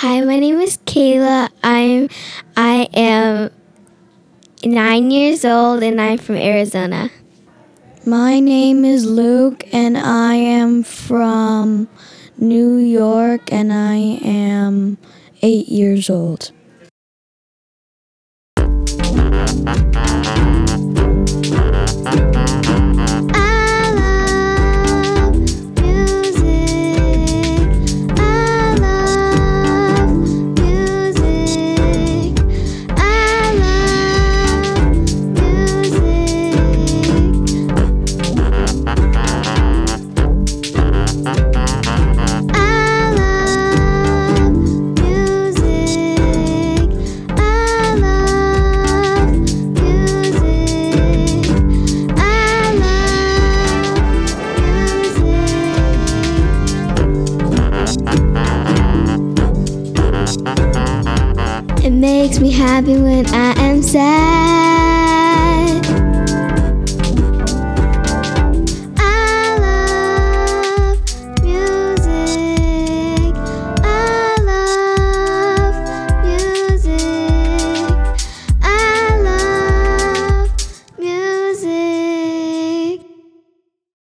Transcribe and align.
Hi, 0.00 0.20
my 0.20 0.38
name 0.38 0.60
is 0.60 0.76
Kayla. 0.86 1.48
I'm 1.64 2.08
I 2.56 2.88
am 2.94 3.50
nine 4.62 5.10
years 5.10 5.44
old 5.44 5.82
and 5.82 6.00
I'm 6.00 6.18
from 6.18 6.36
Arizona. 6.36 7.10
My 8.06 8.38
name 8.38 8.84
is 8.84 9.06
Luke, 9.06 9.64
and 9.72 9.98
I 9.98 10.36
am 10.36 10.84
from 10.84 11.88
New 12.36 12.76
York, 12.76 13.52
and 13.52 13.72
I 13.72 13.96
am 14.22 14.98
eight 15.42 15.66
years 15.66 16.08
old. 16.08 16.52
It 61.84 61.90
makes 61.92 62.38
me 62.38 62.50
happy 62.50 62.96
when 62.96 63.26
I 63.26 63.52
am 63.58 63.82
sad. 63.82 65.77